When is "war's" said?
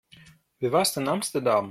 0.71-0.97